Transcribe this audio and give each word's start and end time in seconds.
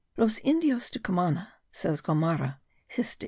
Los 0.17 0.39
Indios 0.43 0.89
de 0.89 0.97
Cumana, 0.99 1.53
says 1.71 2.01
Gomara 2.01 2.57
(Hist. 2.87 3.19